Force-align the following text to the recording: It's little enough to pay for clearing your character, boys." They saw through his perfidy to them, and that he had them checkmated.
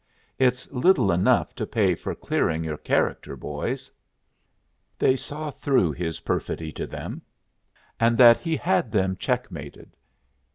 It's 0.39 0.67
little 0.71 1.11
enough 1.11 1.53
to 1.53 1.67
pay 1.67 1.93
for 1.93 2.15
clearing 2.15 2.63
your 2.63 2.79
character, 2.79 3.35
boys." 3.35 3.91
They 4.97 5.15
saw 5.15 5.51
through 5.51 5.91
his 5.91 6.21
perfidy 6.21 6.71
to 6.71 6.87
them, 6.87 7.21
and 7.99 8.17
that 8.17 8.39
he 8.39 8.55
had 8.55 8.91
them 8.91 9.15
checkmated. 9.15 9.95